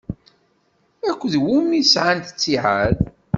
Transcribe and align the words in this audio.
Akked 1.09 1.33
wumi 1.43 1.73
i 1.79 1.81
sɛant 1.93 2.25
ttiɛad? 2.33 2.97